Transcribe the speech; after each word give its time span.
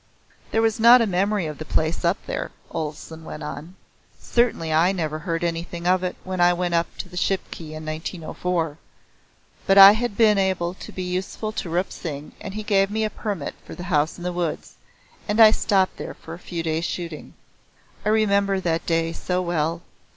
"There 0.49 0.63
was 0.63 0.79
not 0.79 0.99
a 0.99 1.05
memory 1.05 1.45
of 1.45 1.59
the 1.59 1.63
place 1.63 2.03
up 2.03 2.17
there," 2.25 2.49
Olesen 2.71 3.23
went 3.23 3.43
on. 3.43 3.75
"Certainly 4.19 4.73
I 4.73 4.91
never 4.91 5.19
heard 5.19 5.43
anything 5.43 5.85
of 5.85 6.03
it 6.03 6.15
when 6.23 6.41
I 6.41 6.53
went 6.53 6.73
up 6.73 6.87
to 6.97 7.07
the 7.07 7.15
Shipki 7.15 7.75
in 7.75 7.85
1904. 7.85 8.79
But 9.67 9.77
I 9.77 9.91
had 9.91 10.17
been 10.17 10.39
able 10.39 10.73
to 10.73 10.91
be 10.91 11.03
useful 11.03 11.51
to 11.51 11.69
Rup 11.69 11.91
Singh 11.91 12.31
and 12.41 12.55
he 12.55 12.63
gave 12.63 12.89
me 12.89 13.03
a 13.03 13.11
permit 13.11 13.53
for 13.63 13.75
The 13.75 13.83
House 13.93 14.17
in 14.17 14.23
the 14.23 14.33
Woods, 14.33 14.73
and 15.27 15.39
I 15.39 15.51
stopped 15.51 15.97
there 15.97 16.15
for 16.15 16.33
a 16.33 16.39
few 16.39 16.63
days' 16.63 16.85
shooting. 16.85 17.35
I 18.03 18.09
remember 18.09 18.59
that 18.59 18.87
day 18.87 19.13
so 19.13 19.39
well. 19.43 19.83